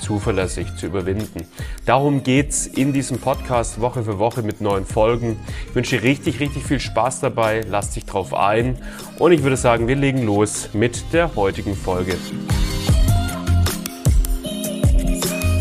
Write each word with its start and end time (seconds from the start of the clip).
zuverlässig 0.00 0.76
zu 0.76 0.86
überwinden. 0.86 1.46
Darum 1.86 2.22
geht's 2.22 2.66
in 2.66 2.92
diesem 2.92 3.18
Podcast 3.18 3.80
Woche 3.80 4.02
für 4.02 4.18
Woche 4.18 4.42
mit 4.42 4.60
neuen 4.60 4.84
Folgen. 4.84 5.38
Ich 5.68 5.74
wünsche 5.74 6.02
richtig, 6.02 6.40
richtig 6.40 6.64
viel 6.64 6.80
Spaß 6.80 7.20
dabei. 7.20 7.62
Lass 7.68 7.90
dich 7.90 8.06
drauf 8.06 8.34
ein. 8.34 8.78
Und 9.18 9.32
ich 9.32 9.42
würde 9.42 9.56
sagen, 9.56 9.88
wir 9.88 9.96
legen 9.96 10.24
los 10.24 10.70
mit 10.72 11.12
der 11.12 11.34
heutigen 11.34 11.74
Folge. 11.74 12.16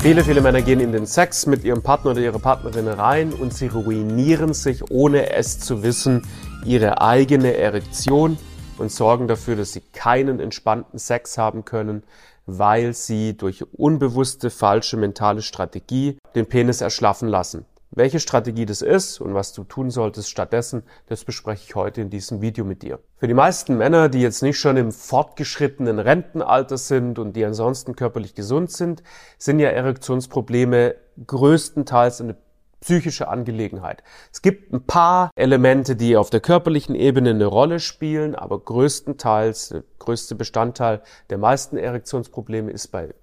Viele, 0.02 0.23
viele 0.23 0.42
Männer 0.42 0.62
gehen 0.62 0.80
in 0.80 0.94
den 0.94 1.06
Sex 1.06 1.48
mit 1.48 1.64
ihrem 1.66 1.81
Partner 1.81 2.12
oder 2.12 2.22
ihrer 2.22 2.40
Partnerin 2.40 2.88
rein 2.88 3.34
und 3.34 3.54
sie 3.54 3.67
ruinieren 3.67 4.54
sich, 4.54 4.90
ohne 4.90 5.34
es 5.34 5.59
zu 5.59 5.84
wissen, 5.84 6.26
ihre 6.64 7.02
eigene 7.02 7.58
Erektion 7.58 8.38
und 8.78 8.92
sorgen 8.92 9.28
dafür, 9.28 9.56
dass 9.56 9.73
sie 9.73 9.81
keinen 9.94 10.40
entspannten 10.40 11.00
Sex 11.00 11.38
haben 11.38 11.66
können, 11.66 12.04
weil 12.48 12.94
sie 12.94 13.38
durch 13.38 13.64
unbewusste 13.74 14.50
falsche 14.50 14.98
mentale 14.98 15.42
Strategie 15.44 16.18
den 16.34 16.48
Penis 16.48 16.82
erschlaffen 16.82 17.28
lassen. 17.28 17.66
Welche 17.92 18.20
Strategie 18.20 18.66
das 18.66 18.82
ist 18.82 19.22
und 19.22 19.34
was 19.34 19.54
du 19.54 19.64
tun 19.64 19.90
solltest 19.92 20.30
stattdessen, 20.30 20.84
das 21.08 21.23
bespreche 21.23 21.64
ich 21.68 21.75
heute 21.75 22.02
in 22.02 22.09
diesem 22.09 22.42
Video 22.42 22.66
mit 22.66 22.84
dir. 22.84 23.00
Für 23.18 23.28
die 23.28 23.34
meisten 23.34 23.78
Männer, 23.78 24.09
die 24.09 24.22
jetzt 24.22 24.44
nicht 24.44 24.59
schon 24.59 24.78
im 24.78 24.92
fortgeschrittenen 24.92 25.98
Rentenalter 25.98 26.78
sind 26.78 27.18
und 27.18 27.34
die 27.34 27.45
ansonsten 27.45 27.95
körperlich 27.95 28.36
gesund 28.36 28.72
sind, 28.72 29.03
sind 29.38 29.59
ja 29.59 29.70
Erektionsprobleme 29.70 30.95
größtenteils 31.25 32.22
eine 32.22 32.36
psychische 32.81 33.28
Angelegenheit. 33.28 34.03
Es 34.31 34.42
gibt 34.42 34.72
ein 34.72 34.86
paar 34.86 35.31
Elemente, 35.36 35.95
die 35.95 36.16
auf 36.16 36.30
der 36.30 36.39
körperlichen 36.39 36.95
Ebene 36.95 37.31
eine 37.31 37.45
Rolle 37.45 37.80
spielen, 37.80 38.36
aber 38.36 38.59
größtenteils, 38.59 39.69
der 39.69 39.84
größte 40.00 40.36
Bestandteil 40.36 41.02
der 41.30 41.38
meisten 41.38 41.78
Erektionsprobleme 41.78 42.72
ist 42.72 42.89
bei 42.89 43.14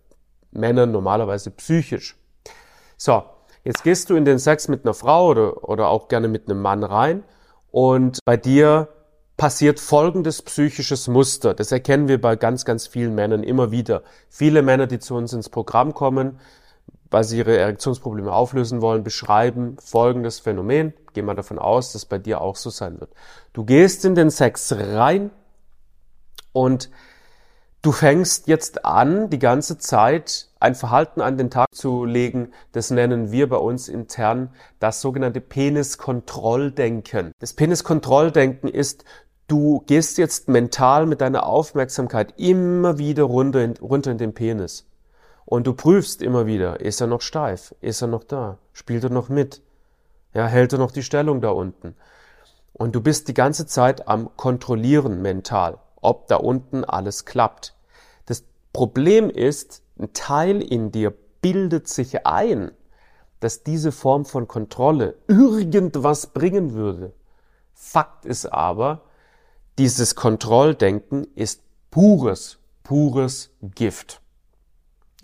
Männern 0.50 0.92
normalerweise 0.92 1.50
psychisch. 1.50 2.16
So, 2.96 3.24
jetzt 3.64 3.83
gehst 3.84 4.11
du 4.11 4.16
in 4.16 4.24
den 4.24 4.38
Sex 4.38 4.69
mit 4.69 4.84
einer 4.84 4.94
Frau 4.94 5.28
oder, 5.28 5.68
oder 5.68 5.89
auch 5.89 6.08
gerne 6.08 6.28
mit 6.28 6.48
einem 6.48 6.61
Mann 6.61 6.84
rein 6.84 7.24
und 7.70 8.18
bei 8.24 8.36
dir 8.36 8.89
passiert 9.36 9.80
folgendes 9.80 10.42
psychisches 10.42 11.08
Muster. 11.08 11.55
Das 11.55 11.72
erkennen 11.72 12.06
wir 12.08 12.20
bei 12.20 12.36
ganz, 12.36 12.64
ganz 12.64 12.86
vielen 12.86 13.14
Männern 13.14 13.42
immer 13.42 13.72
wieder. 13.72 14.02
Viele 14.28 14.62
Männer, 14.62 14.86
die 14.86 15.00
zu 15.00 15.16
uns 15.16 15.33
ins 15.33 15.48
Programm 15.48 15.92
kommen, 15.92 16.39
weil 17.15 17.23
sie 17.23 17.39
ihre 17.39 17.57
Erektionsprobleme 17.57 18.33
auflösen 18.33 18.83
wollen, 18.83 19.05
beschreiben 19.05 19.77
folgendes 19.81 20.41
Phänomen. 20.41 20.95
Gehen 21.12 21.27
wir 21.27 21.34
davon 21.34 21.61
aus, 21.61 21.93
dass 21.93 22.07
bei 22.07 22.19
dir 22.19 22.41
auch 22.41 22.57
so 22.57 22.70
sein 22.70 22.98
wird. 22.98 23.12
Du 23.53 23.65
gehst 23.65 24.05
in 24.05 24.17
den 24.17 24.31
Sex 24.31 24.73
rein 24.73 25.31
und 26.53 26.91
du 27.83 27.92
fängst 27.92 28.48
jetzt 28.48 28.85
an, 28.85 29.31
die 29.31 29.39
ganze 29.39 29.79
Zeit 29.79 30.48
ein 30.59 30.75
Verhalten 30.75 31.20
an 31.20 31.39
den 31.39 31.51
Tag 31.51 31.69
zu 31.73 32.05
legen, 32.05 32.51
das 32.73 32.91
nennen 32.91 33.31
wir 33.31 33.48
bei 33.48 33.59
uns 33.59 33.89
intern 33.89 34.51
das 34.81 35.01
sogenannte 35.01 35.41
Peniskontrolldenken. 35.41 37.31
Das 37.39 37.53
Peniskontrolldenken 37.53 38.69
ist, 38.69 39.05
du 39.47 39.85
gehst 39.87 40.19
jetzt 40.19 40.48
mental 40.48 41.07
mit 41.07 41.20
deiner 41.20 41.47
Aufmerksamkeit 41.47 42.35
immer 42.39 42.98
wieder 42.98 43.23
runter 43.23 43.63
in, 43.63 43.77
runter 43.77 44.11
in 44.11 44.19
den 44.19 44.35
Penis. 44.35 44.85
Und 45.46 45.66
du 45.66 45.74
prüfst 45.74 46.22
immer 46.22 46.46
wieder, 46.46 46.80
ist 46.80 47.00
er 47.00 47.06
noch 47.06 47.20
steif? 47.20 47.74
Ist 47.80 48.00
er 48.02 48.08
noch 48.08 48.24
da? 48.24 48.58
Spielt 48.72 49.05
er 49.05 49.10
noch 49.10 49.28
mit? 49.28 49.62
Ja, 50.32 50.46
hält 50.46 50.72
er 50.72 50.78
noch 50.78 50.90
die 50.90 51.02
Stellung 51.02 51.40
da 51.40 51.50
unten? 51.50 51.94
Und 52.72 52.94
du 52.94 53.00
bist 53.00 53.28
die 53.28 53.34
ganze 53.34 53.66
Zeit 53.66 54.08
am 54.08 54.36
Kontrollieren 54.36 55.22
mental, 55.22 55.78
ob 56.00 56.27
da 56.28 56.36
unten 56.36 56.84
alles 56.84 57.24
klappt. 57.24 57.74
Das 58.27 58.42
Problem 58.72 59.30
ist, 59.30 59.82
ein 59.98 60.12
Teil 60.12 60.60
in 60.60 60.90
dir 60.90 61.12
bildet 61.40 61.88
sich 61.88 62.26
ein, 62.26 62.72
dass 63.40 63.62
diese 63.62 63.92
Form 63.92 64.24
von 64.24 64.48
Kontrolle 64.48 65.16
irgendwas 65.28 66.28
bringen 66.28 66.72
würde. 66.72 67.12
Fakt 67.74 68.24
ist 68.24 68.46
aber, 68.46 69.02
dieses 69.78 70.14
Kontrolldenken 70.14 71.26
ist 71.34 71.62
pures, 71.90 72.58
pures 72.82 73.50
Gift 73.61 74.20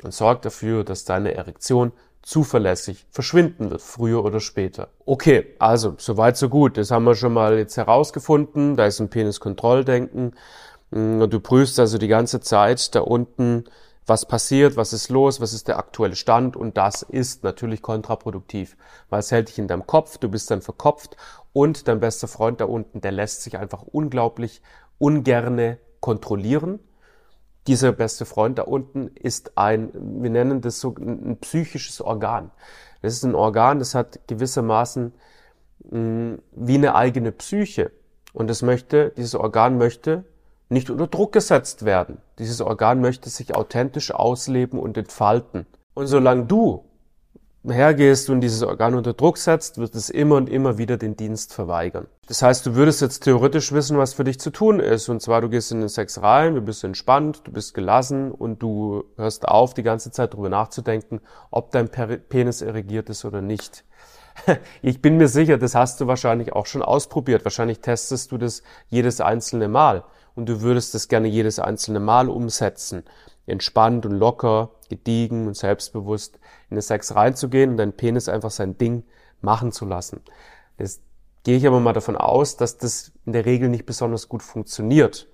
und 0.05 0.13
sorgt 0.13 0.45
dafür, 0.45 0.85
dass 0.85 1.05
deine 1.05 1.35
Erektion 1.35 1.93
zuverlässig 2.23 3.07
verschwinden 3.11 3.71
wird, 3.71 3.81
früher 3.81 4.25
oder 4.25 4.41
später. 4.41 4.89
Okay, 5.07 5.55
also 5.59 5.95
soweit 5.99 6.37
so 6.37 6.49
gut. 6.49 6.77
Das 6.77 6.91
haben 6.91 7.05
wir 7.05 7.15
schon 7.15 7.33
mal 7.33 7.59
jetzt 7.59 7.77
herausgefunden. 7.77 8.77
Da 8.77 8.87
ist 8.87 9.01
ein 9.01 9.09
Peniskontrolldenken. 9.09 10.35
Mm, 10.91 11.29
du 11.29 11.41
prüfst 11.41 11.79
also 11.81 11.99
die 11.99 12.09
ganze 12.09 12.41
Zeit 12.41 12.95
da 12.95 13.01
unten, 13.01 13.65
was 14.07 14.27
passiert, 14.27 14.77
was 14.77 14.93
ist 14.93 15.09
los, 15.09 15.41
was 15.41 15.53
ist 15.53 15.69
der 15.69 15.79
aktuelle 15.79 16.17
Stand 16.17 16.57
und 16.57 16.77
das 16.77 17.03
ist 17.03 17.45
natürlich 17.45 17.81
kontraproduktiv, 17.81 18.77
weil 19.09 19.21
es 19.21 19.31
hält 19.31 19.49
dich 19.49 19.59
in 19.59 19.69
deinem 19.69 19.87
Kopf, 19.87 20.19
du 20.19 20.29
bist 20.29 20.51
dann 20.51 20.63
verkopft 20.63 21.17
und 21.53 21.87
dein 21.87 22.01
bester 22.01 22.27
Freund 22.27 22.61
da 22.61 22.65
unten, 22.65 23.01
der 23.01 23.13
lässt 23.13 23.43
sich 23.43 23.57
einfach 23.57 23.83
unglaublich 23.83 24.63
ungerne 24.99 25.79
kontrollieren 26.01 26.81
dieser 27.71 27.93
beste 27.93 28.25
Freund 28.25 28.59
da 28.59 28.63
unten 28.63 29.13
ist 29.15 29.57
ein, 29.57 29.91
wir 29.95 30.31
nennen 30.31 30.61
das 30.61 30.81
so 30.81 30.93
ein 30.99 31.39
psychisches 31.41 32.01
Organ. 32.01 32.51
Das 33.01 33.13
ist 33.13 33.23
ein 33.23 33.37
Organ, 33.37 33.79
das 33.79 33.95
hat 33.95 34.19
gewissermaßen 34.27 35.13
mh, 35.89 35.99
mm, 35.99 36.43
wie 36.51 36.75
eine 36.75 36.97
eigene 36.97 37.31
Psyche. 37.31 37.93
Und 38.33 38.51
das 38.51 38.63
möchte, 38.63 39.13
dieses 39.17 39.37
Organ 39.37 39.79
möchte 39.79 40.25
nicht 40.69 40.91
unter 40.91 41.07
Druck 41.07 41.31
gesetzt 41.31 41.85
werden. 41.85 42.19
Dieses 42.41 42.61
Organ 42.61 43.01
möchte 43.01 43.31
sich 43.31 43.55
authentisch 43.55 44.13
ausleben 44.13 44.81
und 44.81 44.97
entfalten. 44.97 45.67
Und 45.95 46.09
solange 46.09 46.47
du 46.47 46.85
hergehst 47.65 48.31
und 48.31 48.41
dieses 48.41 48.63
Organ 48.63 48.95
unter 48.95 49.13
Druck 49.13 49.37
setzt, 49.37 49.79
wird 49.79 49.95
es 49.95 50.09
immer 50.09 50.37
und 50.37 50.49
immer 50.49 50.79
wieder 50.79 50.97
den 50.97 51.17
Dienst 51.17 51.53
verweigern. 51.53 52.07
Das 52.27 52.43
heißt, 52.43 52.65
du 52.65 52.75
würdest 52.75 53.03
jetzt 53.03 53.25
theoretisch 53.25 53.73
wissen, 53.73 53.99
was 53.99 54.15
für 54.15 54.25
dich 54.25 54.41
zu 54.41 54.51
tun 54.51 54.81
ist. 54.81 55.09
Und 55.09 55.21
zwar, 55.21 55.41
du 55.43 55.51
gehst 55.51 55.71
in 55.73 55.81
den 55.81 55.89
Sex 55.89 56.23
rein, 56.23 56.55
du 56.55 56.63
bist 56.63 56.85
entspannt, 56.85 57.43
du 57.45 57.53
bist 57.53 57.75
gelassen 57.75 58.31
und 58.31 58.63
du 58.63 59.05
hörst 59.17 59.47
auf, 59.47 59.75
die 59.75 59.83
ganze 59.83 60.11
Zeit 60.11 60.33
darüber 60.33 60.49
nachzudenken, 60.49 61.21
ob 61.51 61.71
dein 61.71 61.89
Penis 61.91 62.63
erregiert 62.63 63.11
ist 63.11 63.25
oder 63.25 63.43
nicht. 63.43 63.85
Ich 64.81 65.03
bin 65.03 65.19
mir 65.19 65.29
sicher, 65.29 65.59
das 65.59 65.75
hast 65.75 66.01
du 66.01 66.07
wahrscheinlich 66.07 66.53
auch 66.55 66.65
schon 66.65 66.83
ausprobiert. 66.83 67.45
Wahrscheinlich 67.45 67.81
testest 67.81 68.33
du 68.33 68.39
das 68.39 68.63
jedes 68.89 69.21
einzelne 69.21 69.69
Mal 69.69 70.05
und 70.35 70.49
du 70.49 70.63
würdest 70.63 70.95
das 70.95 71.09
gerne 71.09 71.29
jedes 71.29 71.59
einzelne 71.59 72.01
Mal 72.01 72.31
umsetzen 72.31 73.03
entspannt 73.47 74.07
und 74.07 74.13
locker, 74.13 74.71
gediegen 74.89 75.47
und 75.47 75.57
selbstbewusst 75.57 76.39
in 76.69 76.77
den 76.77 76.83
Sex 76.83 77.15
reinzugehen 77.15 77.71
und 77.71 77.77
deinen 77.77 77.93
Penis 77.93 78.29
einfach 78.29 78.51
sein 78.51 78.77
Ding 78.77 79.05
machen 79.41 79.73
zu 79.73 79.85
lassen. 79.87 80.21
Jetzt 80.79 81.03
gehe 81.45 81.57
ich 81.57 81.67
aber 81.67 81.81
mal 81.81 81.93
davon 81.93 82.17
aus, 82.17 82.57
dass 82.57 82.79
das 82.79 83.13
in 83.25 83.33
der 83.33 83.47
Regel 83.47 83.69
nicht 83.69 83.87
besonders 83.87 84.29
gut 84.29 84.43
funktioniert. 84.43 85.29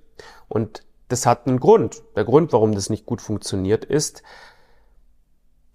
Und 0.49 0.83
das 1.09 1.27
hat 1.27 1.47
einen 1.47 1.61
Grund. 1.61 2.03
Der 2.15 2.25
Grund, 2.25 2.53
warum 2.53 2.72
das 2.75 2.91
nicht 2.91 3.06
gut 3.06 3.21
funktioniert, 3.21 3.84
ist, 3.84 4.22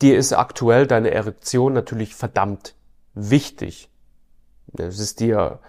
dir 0.02 0.18
ist 0.18 0.34
aktuell 0.34 0.88
deine 0.88 1.12
Erektion 1.12 1.74
natürlich 1.74 2.16
verdammt 2.16 2.76
wichtig. 3.14 3.90
Es 4.78 5.00
ist 5.00 5.20
dir 5.20 5.60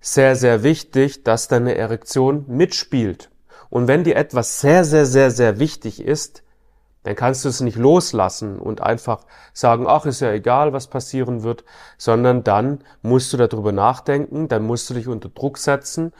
sehr, 0.00 0.36
sehr 0.36 0.62
wichtig, 0.62 1.24
dass 1.24 1.48
deine 1.48 1.74
Erektion 1.74 2.44
mitspielt. 2.48 3.30
Und 3.70 3.88
wenn 3.88 4.04
dir 4.04 4.16
etwas 4.16 4.60
sehr, 4.60 4.84
sehr, 4.84 5.06
sehr, 5.06 5.30
sehr 5.30 5.58
wichtig 5.58 6.00
ist, 6.02 6.42
dann 7.06 7.14
kannst 7.14 7.44
du 7.44 7.48
es 7.48 7.60
nicht 7.60 7.76
loslassen 7.76 8.58
und 8.58 8.80
einfach 8.80 9.24
sagen, 9.52 9.86
ach, 9.86 10.06
ist 10.06 10.20
ja 10.20 10.32
egal, 10.32 10.72
was 10.72 10.88
passieren 10.88 11.44
wird, 11.44 11.64
sondern 11.98 12.42
dann 12.42 12.80
musst 13.02 13.32
du 13.32 13.36
darüber 13.36 13.70
nachdenken, 13.70 14.48
dann 14.48 14.64
musst 14.64 14.90
du 14.90 14.94
dich 14.94 15.06
unter 15.06 15.28
Druck 15.28 15.58
setzen, 15.58 16.12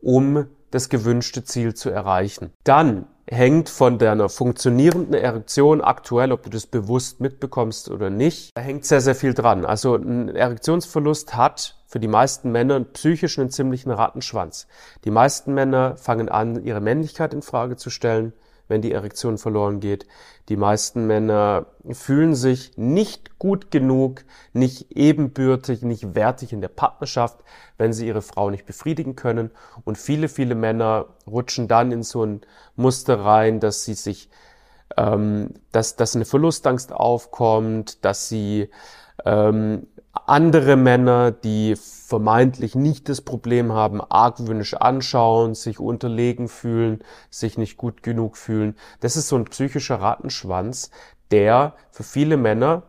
um 0.00 0.46
das 0.70 0.90
gewünschte 0.90 1.42
Ziel 1.42 1.74
zu 1.74 1.90
erreichen. 1.90 2.52
Dann 2.62 3.06
hängt 3.26 3.68
von 3.68 3.98
deiner 3.98 4.28
funktionierenden 4.28 5.14
Erektion 5.14 5.80
aktuell, 5.80 6.30
ob 6.30 6.44
du 6.44 6.50
das 6.50 6.66
bewusst 6.66 7.20
mitbekommst 7.20 7.90
oder 7.90 8.08
nicht, 8.08 8.56
da 8.56 8.62
hängt 8.62 8.84
sehr, 8.84 9.00
sehr 9.00 9.16
viel 9.16 9.34
dran. 9.34 9.64
Also 9.64 9.96
ein 9.96 10.34
Erektionsverlust 10.34 11.36
hat 11.36 11.77
für 11.88 11.98
die 11.98 12.06
meisten 12.06 12.52
Männer 12.52 12.80
psychisch 12.80 13.38
einen 13.38 13.50
ziemlichen 13.50 13.90
Rattenschwanz. 13.90 14.68
Die 15.04 15.10
meisten 15.10 15.54
Männer 15.54 15.96
fangen 15.96 16.28
an, 16.28 16.62
ihre 16.62 16.82
Männlichkeit 16.82 17.32
in 17.32 17.40
Frage 17.40 17.76
zu 17.76 17.88
stellen, 17.88 18.34
wenn 18.68 18.82
die 18.82 18.92
Erektion 18.92 19.38
verloren 19.38 19.80
geht. 19.80 20.06
Die 20.50 20.58
meisten 20.58 21.06
Männer 21.06 21.64
fühlen 21.90 22.34
sich 22.34 22.76
nicht 22.76 23.38
gut 23.38 23.70
genug, 23.70 24.24
nicht 24.52 24.92
ebenbürtig, 24.94 25.80
nicht 25.80 26.14
wertig 26.14 26.52
in 26.52 26.60
der 26.60 26.68
Partnerschaft, 26.68 27.40
wenn 27.78 27.94
sie 27.94 28.06
ihre 28.06 28.20
Frau 28.20 28.50
nicht 28.50 28.66
befriedigen 28.66 29.16
können. 29.16 29.50
Und 29.84 29.96
viele, 29.96 30.28
viele 30.28 30.54
Männer 30.54 31.06
rutschen 31.26 31.68
dann 31.68 31.90
in 31.90 32.02
so 32.02 32.22
ein 32.22 32.42
Muster 32.76 33.20
rein, 33.20 33.60
dass 33.60 33.86
sie 33.86 33.94
sich, 33.94 34.28
ähm, 34.98 35.54
dass, 35.72 35.96
dass 35.96 36.14
eine 36.14 36.26
Verlustangst 36.26 36.92
aufkommt, 36.92 38.04
dass 38.04 38.28
sie 38.28 38.68
ähm, 39.24 39.86
andere 40.26 40.76
Männer, 40.76 41.30
die 41.30 41.76
vermeintlich 41.76 42.74
nicht 42.74 43.08
das 43.08 43.20
Problem 43.20 43.72
haben, 43.72 44.00
argwöhnisch 44.00 44.74
anschauen, 44.74 45.54
sich 45.54 45.78
unterlegen 45.78 46.48
fühlen, 46.48 47.04
sich 47.30 47.58
nicht 47.58 47.76
gut 47.76 48.02
genug 48.02 48.36
fühlen. 48.36 48.76
Das 49.00 49.16
ist 49.16 49.28
so 49.28 49.36
ein 49.36 49.44
psychischer 49.44 50.00
Rattenschwanz, 50.00 50.90
der 51.30 51.74
für 51.90 52.04
viele 52.04 52.36
Männer 52.36 52.84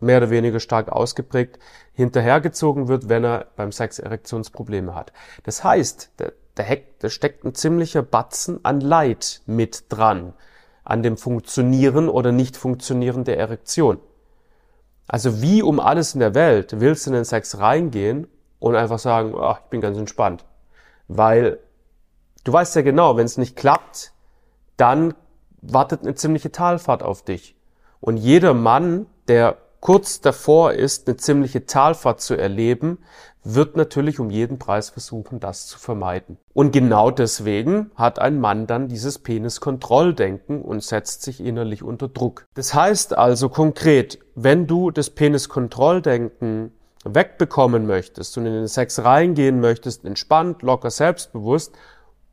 mehr 0.00 0.18
oder 0.18 0.30
weniger 0.30 0.60
stark 0.60 0.90
ausgeprägt 0.90 1.58
hinterhergezogen 1.92 2.88
wird, 2.88 3.08
wenn 3.08 3.24
er 3.24 3.46
beim 3.56 3.72
Sex 3.72 3.98
Erektionsprobleme 3.98 4.94
hat. 4.94 5.12
Das 5.42 5.64
heißt, 5.64 6.12
da, 6.16 6.26
da 6.54 7.08
steckt 7.08 7.44
ein 7.44 7.54
ziemlicher 7.54 8.02
Batzen 8.02 8.64
an 8.64 8.80
Leid 8.80 9.42
mit 9.46 9.84
dran, 9.88 10.34
an 10.84 11.02
dem 11.02 11.16
Funktionieren 11.16 12.08
oder 12.08 12.32
Nicht-Funktionieren 12.32 13.24
der 13.24 13.38
Erektion. 13.38 13.98
Also 15.08 15.40
wie 15.40 15.62
um 15.62 15.80
alles 15.80 16.14
in 16.14 16.20
der 16.20 16.34
Welt 16.34 16.80
willst 16.80 17.06
du 17.06 17.10
in 17.10 17.14
den 17.14 17.24
Sex 17.24 17.58
reingehen 17.58 18.28
und 18.58 18.76
einfach 18.76 18.98
sagen, 18.98 19.34
oh, 19.34 19.52
ich 19.52 19.70
bin 19.70 19.80
ganz 19.80 19.96
entspannt. 19.96 20.44
Weil 21.08 21.58
du 22.44 22.52
weißt 22.52 22.76
ja 22.76 22.82
genau, 22.82 23.16
wenn 23.16 23.24
es 23.24 23.38
nicht 23.38 23.56
klappt, 23.56 24.12
dann 24.76 25.14
wartet 25.62 26.02
eine 26.02 26.14
ziemliche 26.14 26.52
Talfahrt 26.52 27.02
auf 27.02 27.22
dich. 27.22 27.56
Und 28.00 28.18
jeder 28.18 28.54
Mann, 28.54 29.06
der 29.26 29.56
kurz 29.80 30.20
davor 30.20 30.72
ist, 30.72 31.08
eine 31.08 31.16
ziemliche 31.16 31.66
Talfahrt 31.66 32.20
zu 32.20 32.36
erleben, 32.36 32.98
wird 33.44 33.76
natürlich 33.76 34.20
um 34.20 34.30
jeden 34.30 34.58
Preis 34.58 34.90
versuchen, 34.90 35.40
das 35.40 35.66
zu 35.66 35.78
vermeiden. 35.78 36.36
Und 36.52 36.72
genau 36.72 37.10
deswegen 37.10 37.90
hat 37.94 38.18
ein 38.18 38.40
Mann 38.40 38.66
dann 38.66 38.88
dieses 38.88 39.18
Peniskontrolldenken 39.18 40.60
und 40.60 40.82
setzt 40.82 41.22
sich 41.22 41.40
innerlich 41.40 41.82
unter 41.82 42.08
Druck. 42.08 42.44
Das 42.54 42.74
heißt 42.74 43.16
also 43.16 43.48
konkret, 43.48 44.18
wenn 44.34 44.66
du 44.66 44.90
das 44.90 45.10
Peniskontrolldenken 45.10 46.72
wegbekommen 47.04 47.86
möchtest 47.86 48.36
und 48.36 48.46
in 48.46 48.52
den 48.52 48.68
Sex 48.68 49.02
reingehen 49.02 49.60
möchtest, 49.60 50.04
entspannt, 50.04 50.62
locker, 50.62 50.90
selbstbewusst, 50.90 51.72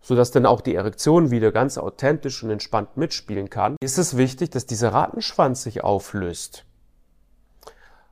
sodass 0.02 0.32
dann 0.32 0.46
auch 0.46 0.62
die 0.62 0.76
Erektion 0.76 1.32
wieder 1.32 1.52
ganz 1.52 1.78
authentisch 1.78 2.44
und 2.44 2.50
entspannt 2.50 2.98
mitspielen 2.98 3.50
kann, 3.50 3.76
ist 3.82 3.98
es 3.98 4.18
wichtig, 4.18 4.52
dass 4.52 4.66
dieser 4.66 4.94
Ratenschwanz 4.94 5.64
sich 5.64 5.84
auflöst. 5.84 6.66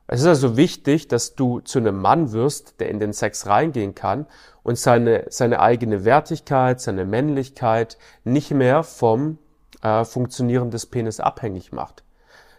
Es 0.06 0.20
ist 0.20 0.26
also 0.26 0.56
wichtig, 0.56 1.08
dass 1.08 1.34
du 1.34 1.60
zu 1.60 1.78
einem 1.78 2.00
Mann 2.00 2.32
wirst, 2.32 2.78
der 2.78 2.90
in 2.90 3.00
den 3.00 3.14
Sex 3.14 3.46
reingehen 3.46 3.94
kann 3.94 4.26
und 4.62 4.78
seine, 4.78 5.26
seine 5.30 5.60
eigene 5.60 6.04
Wertigkeit, 6.04 6.80
seine 6.80 7.06
Männlichkeit 7.06 7.96
nicht 8.22 8.50
mehr 8.50 8.82
vom 8.82 9.38
äh, 9.82 10.04
Funktionieren 10.04 10.70
des 10.70 10.86
Penis 10.86 11.20
abhängig 11.20 11.72
macht. 11.72 12.04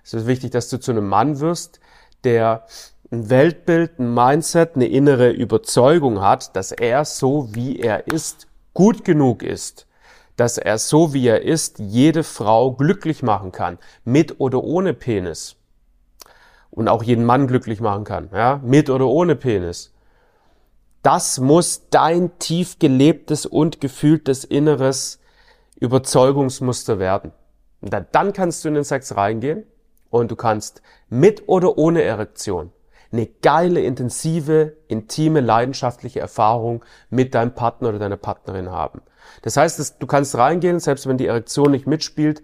Es 0.04 0.14
ist 0.14 0.28
wichtig, 0.28 0.52
dass 0.52 0.70
du 0.70 0.80
zu 0.80 0.92
einem 0.92 1.08
Mann 1.08 1.40
wirst, 1.40 1.80
der 2.24 2.66
ein 3.12 3.30
Weltbild, 3.30 4.00
ein 4.00 4.12
Mindset, 4.12 4.76
eine 4.76 4.88
innere 4.88 5.30
Überzeugung 5.30 6.22
hat, 6.22 6.56
dass 6.56 6.72
er 6.72 7.06
so 7.06 7.54
wie 7.54 7.80
er 7.80 8.08
ist, 8.08 8.48
gut 8.74 9.06
genug 9.06 9.44
ist, 9.44 9.86
dass 10.36 10.58
er 10.58 10.80
so 10.80 11.14
wie 11.14 11.28
er 11.28 11.44
ist, 11.44 11.78
jede 11.78 12.24
Frau 12.24 12.72
glücklich 12.72 13.22
machen 13.22 13.52
kann, 13.52 13.78
mit 14.04 14.40
oder 14.40 14.64
ohne 14.64 14.96
Penis 14.96 15.58
und 16.76 16.88
auch 16.88 17.02
jeden 17.02 17.26
Mann 17.26 17.48
glücklich 17.48 17.82
machen 17.82 18.04
kann, 18.04 18.30
ja, 18.34 18.60
mit 18.64 18.90
oder 18.90 19.08
ohne 19.08 19.36
Penis. 19.36 19.94
Das 21.02 21.40
muss 21.40 21.90
dein 21.90 22.38
tief 22.40 22.80
gelebtes 22.80 23.46
und 23.46 23.80
gefühltes 23.80 24.44
inneres 24.44 25.20
Überzeugungsmuster 25.80 27.00
werden. 27.00 27.32
Und 27.82 27.94
dann 28.12 28.34
kannst 28.34 28.64
du 28.64 28.70
in 28.70 28.76
den 28.76 28.84
Sex 28.84 29.16
reingehen 29.16 29.64
und 30.10 30.32
du 30.32 30.36
kannst 30.36 30.82
mit 31.10 31.48
oder 31.48 31.78
ohne 31.78 32.02
Erektion 32.02 32.72
eine 33.12 33.28
geile, 33.28 33.82
intensive, 33.82 34.76
intime, 34.88 35.40
leidenschaftliche 35.40 36.20
Erfahrung 36.20 36.84
mit 37.10 37.34
deinem 37.36 37.54
Partner 37.54 37.90
oder 37.90 38.00
deiner 38.00 38.18
Partnerin 38.18 38.72
haben. 38.72 39.02
Das 39.42 39.58
heißt, 39.58 39.96
du 40.00 40.08
kannst 40.08 40.36
reingehen, 40.36 40.80
selbst 40.80 41.08
wenn 41.08 41.18
die 41.18 41.28
Erektion 41.28 41.72
nicht 41.72 41.88
mitspielt, 41.88 42.42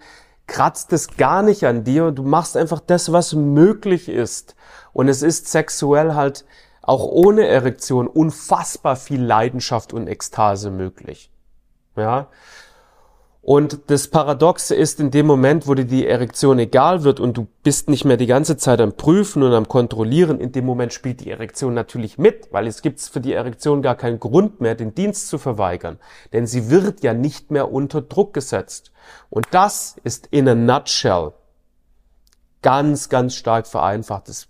kratzt 0.51 0.91
es 0.91 1.15
gar 1.15 1.43
nicht 1.43 1.63
an 1.63 1.85
dir. 1.85 2.11
Du 2.11 2.23
machst 2.23 2.57
einfach 2.57 2.81
das, 2.81 3.13
was 3.13 3.33
möglich 3.33 4.09
ist. 4.09 4.55
Und 4.91 5.07
es 5.07 5.21
ist 5.21 5.47
sexuell 5.47 6.13
halt 6.13 6.45
auch 6.81 7.05
ohne 7.05 7.47
Erektion 7.47 8.05
unfassbar 8.07 8.97
viel 8.97 9.23
Leidenschaft 9.23 9.93
und 9.93 10.07
Ekstase 10.07 10.69
möglich. 10.69 11.31
Ja. 11.95 12.27
Und 13.43 13.79
das 13.87 14.07
Paradoxe 14.07 14.75
ist, 14.75 14.99
in 14.99 15.09
dem 15.09 15.25
Moment, 15.25 15.67
wo 15.67 15.73
dir 15.73 15.85
die 15.85 16.05
Erektion 16.05 16.59
egal 16.59 17.03
wird 17.03 17.19
und 17.19 17.35
du 17.35 17.47
bist 17.63 17.89
nicht 17.89 18.05
mehr 18.05 18.17
die 18.17 18.27
ganze 18.27 18.55
Zeit 18.55 18.79
am 18.79 18.93
Prüfen 18.93 19.41
und 19.41 19.53
am 19.53 19.67
Kontrollieren, 19.67 20.39
in 20.39 20.51
dem 20.51 20.65
Moment 20.65 20.93
spielt 20.93 21.21
die 21.21 21.31
Erektion 21.31 21.73
natürlich 21.73 22.19
mit, 22.19 22.49
weil 22.51 22.67
es 22.67 22.83
gibt 22.83 23.01
für 23.01 23.19
die 23.19 23.33
Erektion 23.33 23.81
gar 23.81 23.95
keinen 23.95 24.19
Grund 24.19 24.61
mehr, 24.61 24.75
den 24.75 24.93
Dienst 24.93 25.27
zu 25.27 25.39
verweigern. 25.39 25.97
Denn 26.33 26.45
sie 26.45 26.69
wird 26.69 27.01
ja 27.01 27.15
nicht 27.15 27.49
mehr 27.49 27.71
unter 27.71 28.03
Druck 28.03 28.35
gesetzt. 28.35 28.91
Und 29.31 29.47
das 29.49 29.95
ist 30.03 30.27
in 30.29 30.47
a 30.47 30.53
nutshell 30.53 31.31
ganz, 32.61 33.09
ganz 33.09 33.33
stark 33.33 33.65
vereinfacht. 33.65 34.29
Das 34.29 34.49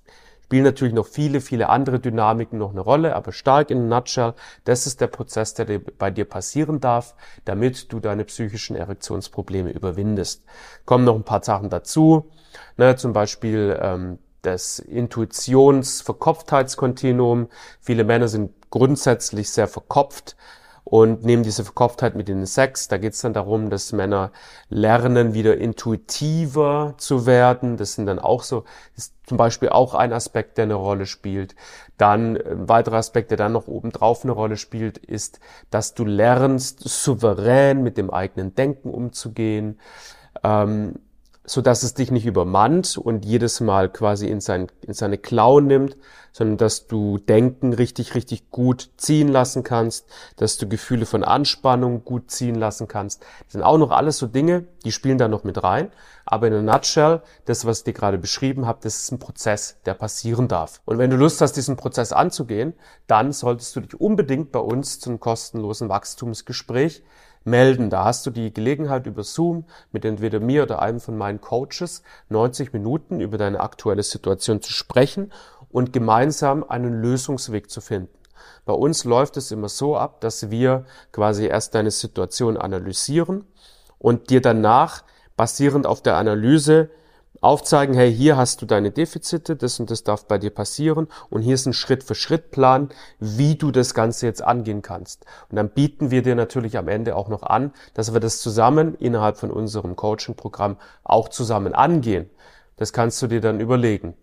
spielen 0.51 0.65
natürlich 0.65 0.93
noch 0.93 1.07
viele, 1.07 1.39
viele 1.39 1.69
andere 1.69 2.01
Dynamiken 2.01 2.59
noch 2.59 2.71
eine 2.71 2.81
Rolle, 2.81 3.15
aber 3.15 3.31
stark 3.31 3.71
in 3.71 3.77
a 3.77 3.99
nutshell, 3.99 4.33
das 4.65 4.85
ist 4.85 4.99
der 4.99 5.07
Prozess, 5.07 5.53
der 5.53 5.79
bei 5.79 6.11
dir 6.11 6.25
passieren 6.25 6.81
darf, 6.81 7.15
damit 7.45 7.93
du 7.93 8.01
deine 8.01 8.25
psychischen 8.25 8.75
Erektionsprobleme 8.75 9.71
überwindest. 9.71 10.43
Kommen 10.83 11.05
noch 11.05 11.15
ein 11.15 11.23
paar 11.23 11.41
Sachen 11.41 11.69
dazu, 11.69 12.29
ne, 12.75 12.97
zum 12.97 13.13
Beispiel 13.13 13.79
ähm, 13.81 14.19
das 14.41 14.79
Intuitions-Verkopftheitskontinuum. 14.79 17.47
Viele 17.79 18.03
Männer 18.03 18.27
sind 18.27 18.51
grundsätzlich 18.71 19.51
sehr 19.51 19.69
verkopft 19.69 20.35
und 20.91 21.23
nehmen 21.23 21.43
diese 21.43 21.63
Verkopftheit 21.63 22.15
mit 22.15 22.27
den 22.27 22.45
Sex. 22.45 22.89
Da 22.89 22.97
geht 22.97 23.13
es 23.13 23.21
dann 23.21 23.31
darum, 23.31 23.69
dass 23.69 23.93
Männer 23.93 24.33
lernen, 24.67 25.33
wieder 25.33 25.55
intuitiver 25.57 26.95
zu 26.97 27.25
werden. 27.25 27.77
Das 27.77 27.93
sind 27.93 28.07
dann 28.07 28.19
auch 28.19 28.43
so, 28.43 28.65
ist 28.97 29.13
zum 29.25 29.37
Beispiel 29.37 29.69
auch 29.69 29.93
ein 29.93 30.11
Aspekt, 30.11 30.57
der 30.57 30.65
eine 30.65 30.73
Rolle 30.73 31.05
spielt. 31.05 31.55
Dann 31.97 32.35
ein 32.35 32.67
weiterer 32.67 32.97
Aspekt, 32.97 33.31
der 33.31 33.37
dann 33.37 33.53
noch 33.53 33.69
obendrauf 33.69 34.25
eine 34.25 34.33
Rolle 34.33 34.57
spielt, 34.57 34.97
ist, 34.97 35.39
dass 35.69 35.93
du 35.93 36.03
lernst, 36.03 36.81
souverän 36.81 37.83
mit 37.83 37.97
dem 37.97 38.09
eigenen 38.09 38.53
Denken 38.53 38.89
umzugehen. 38.89 39.79
Ähm, 40.43 40.95
so 41.51 41.59
dass 41.59 41.83
es 41.83 41.93
dich 41.93 42.11
nicht 42.11 42.25
übermannt 42.25 42.97
und 42.97 43.25
jedes 43.25 43.59
Mal 43.59 43.89
quasi 43.89 44.27
in, 44.27 44.39
sein, 44.39 44.67
in 44.87 44.93
seine 44.93 45.17
Klauen 45.17 45.67
nimmt, 45.67 45.97
sondern 46.31 46.55
dass 46.55 46.87
du 46.87 47.17
Denken 47.17 47.73
richtig, 47.73 48.15
richtig 48.15 48.51
gut 48.51 48.89
ziehen 48.95 49.27
lassen 49.27 49.61
kannst, 49.63 50.07
dass 50.37 50.57
du 50.57 50.69
Gefühle 50.69 51.05
von 51.05 51.25
Anspannung 51.25 52.05
gut 52.05 52.31
ziehen 52.31 52.55
lassen 52.55 52.87
kannst. 52.87 53.23
Das 53.43 53.51
sind 53.51 53.63
auch 53.63 53.77
noch 53.77 53.91
alles 53.91 54.17
so 54.17 54.27
Dinge, 54.27 54.63
die 54.85 54.93
spielen 54.93 55.17
da 55.17 55.27
noch 55.27 55.43
mit 55.43 55.61
rein. 55.61 55.91
Aber 56.23 56.47
in 56.47 56.53
a 56.53 56.61
nutshell, 56.61 57.21
das, 57.43 57.65
was 57.65 57.79
ich 57.79 57.83
dir 57.83 57.93
gerade 57.93 58.17
beschrieben 58.17 58.65
habe, 58.65 58.79
das 58.81 58.99
ist 59.03 59.11
ein 59.11 59.19
Prozess, 59.19 59.75
der 59.85 59.93
passieren 59.93 60.47
darf. 60.47 60.79
Und 60.85 60.99
wenn 60.99 61.09
du 61.09 61.17
Lust 61.17 61.41
hast, 61.41 61.57
diesen 61.57 61.75
Prozess 61.75 62.13
anzugehen, 62.13 62.75
dann 63.07 63.33
solltest 63.33 63.75
du 63.75 63.81
dich 63.81 63.99
unbedingt 63.99 64.53
bei 64.53 64.59
uns 64.59 65.01
zum 65.01 65.19
kostenlosen 65.19 65.89
Wachstumsgespräch 65.89 67.03
melden. 67.43 67.89
Da 67.89 68.03
hast 68.05 68.25
du 68.25 68.29
die 68.29 68.53
Gelegenheit 68.53 69.07
über 69.07 69.23
Zoom 69.23 69.65
mit 69.91 70.05
entweder 70.05 70.39
mir 70.39 70.63
oder 70.63 70.81
einem 70.81 70.99
von 70.99 71.17
meinen 71.17 71.41
Coaches 71.41 72.03
90 72.29 72.73
Minuten 72.73 73.19
über 73.19 73.37
deine 73.37 73.59
aktuelle 73.59 74.03
Situation 74.03 74.61
zu 74.61 74.71
sprechen 74.71 75.31
und 75.69 75.93
gemeinsam 75.93 76.63
einen 76.67 77.01
Lösungsweg 77.01 77.69
zu 77.69 77.81
finden. 77.81 78.13
Bei 78.65 78.73
uns 78.73 79.03
läuft 79.03 79.37
es 79.37 79.51
immer 79.51 79.69
so 79.69 79.97
ab, 79.97 80.21
dass 80.21 80.49
wir 80.51 80.85
quasi 81.11 81.45
erst 81.47 81.75
deine 81.75 81.91
Situation 81.91 82.57
analysieren 82.57 83.45
und 83.97 84.29
dir 84.29 84.41
danach 84.41 85.03
basierend 85.35 85.87
auf 85.87 86.01
der 86.01 86.17
Analyse 86.17 86.89
aufzeigen, 87.41 87.95
hey, 87.95 88.13
hier 88.13 88.37
hast 88.37 88.61
du 88.61 88.65
deine 88.65 88.91
Defizite, 88.91 89.55
das 89.55 89.79
und 89.79 89.91
das 89.91 90.03
darf 90.03 90.25
bei 90.25 90.37
dir 90.37 90.51
passieren 90.51 91.07
und 91.29 91.41
hier 91.41 91.55
ist 91.55 91.65
ein 91.65 91.73
Schritt-für-Schritt-Plan, 91.73 92.89
wie 93.19 93.55
du 93.55 93.71
das 93.71 93.93
Ganze 93.93 94.27
jetzt 94.27 94.43
angehen 94.43 94.81
kannst. 94.81 95.25
Und 95.49 95.57
dann 95.57 95.69
bieten 95.69 96.11
wir 96.11 96.21
dir 96.21 96.35
natürlich 96.35 96.77
am 96.77 96.87
Ende 96.87 97.15
auch 97.15 97.27
noch 97.27 97.43
an, 97.43 97.73
dass 97.95 98.13
wir 98.13 98.19
das 98.19 98.39
zusammen 98.39 98.95
innerhalb 98.95 99.37
von 99.37 99.51
unserem 99.51 99.95
Coaching-Programm 99.95 100.77
auch 101.03 101.29
zusammen 101.29 101.73
angehen. 101.73 102.29
Das 102.77 102.93
kannst 102.93 103.21
du 103.21 103.27
dir 103.27 103.41
dann 103.41 103.59
überlegen. 103.59 104.15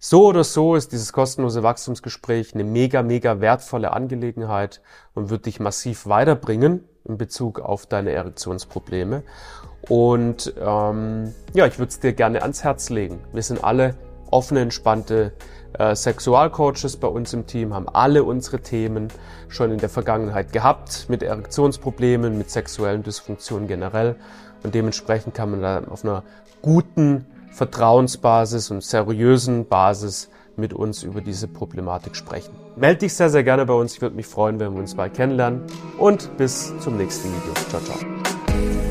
So 0.00 0.26
oder 0.26 0.44
so 0.44 0.76
ist 0.76 0.92
dieses 0.92 1.12
kostenlose 1.12 1.64
Wachstumsgespräch 1.64 2.54
eine 2.54 2.62
mega, 2.62 3.02
mega 3.02 3.40
wertvolle 3.40 3.92
Angelegenheit 3.92 4.80
und 5.14 5.30
wird 5.30 5.46
dich 5.46 5.58
massiv 5.58 6.06
weiterbringen 6.06 6.84
in 7.08 7.18
Bezug 7.18 7.60
auf 7.60 7.86
deine 7.86 8.12
Erektionsprobleme. 8.12 9.22
Und 9.88 10.52
ähm, 10.60 11.34
ja, 11.54 11.66
ich 11.66 11.78
würde 11.78 11.88
es 11.88 12.00
dir 12.00 12.12
gerne 12.12 12.42
ans 12.42 12.62
Herz 12.64 12.90
legen. 12.90 13.20
Wir 13.32 13.42
sind 13.42 13.64
alle 13.64 13.94
offene, 14.30 14.60
entspannte 14.60 15.32
äh, 15.78 15.94
Sexualcoaches 15.94 16.96
bei 16.98 17.08
uns 17.08 17.32
im 17.32 17.46
Team, 17.46 17.74
haben 17.74 17.88
alle 17.88 18.24
unsere 18.24 18.60
Themen 18.60 19.08
schon 19.48 19.72
in 19.72 19.78
der 19.78 19.88
Vergangenheit 19.88 20.52
gehabt, 20.52 21.06
mit 21.08 21.22
Erektionsproblemen, 21.22 22.36
mit 22.36 22.50
sexuellen 22.50 23.02
Dysfunktionen 23.02 23.68
generell. 23.68 24.16
Und 24.62 24.74
dementsprechend 24.74 25.34
kann 25.34 25.50
man 25.52 25.62
da 25.62 25.82
auf 25.88 26.04
einer 26.04 26.24
guten 26.62 27.24
Vertrauensbasis 27.52 28.70
und 28.70 28.82
seriösen 28.82 29.66
Basis 29.66 30.30
mit 30.58 30.72
uns 30.72 31.02
über 31.02 31.20
diese 31.20 31.48
Problematik 31.48 32.16
sprechen. 32.16 32.54
Meld 32.76 33.02
dich 33.02 33.14
sehr, 33.14 33.30
sehr 33.30 33.44
gerne 33.44 33.66
bei 33.66 33.74
uns. 33.74 33.94
Ich 33.94 34.02
würde 34.02 34.16
mich 34.16 34.26
freuen, 34.26 34.60
wenn 34.60 34.72
wir 34.72 34.80
uns 34.80 34.94
bald 34.94 35.14
kennenlernen. 35.14 35.62
Und 35.98 36.36
bis 36.36 36.72
zum 36.80 36.96
nächsten 36.96 37.28
Video. 37.28 37.54
Ciao, 37.68 37.80
ciao. 37.82 38.87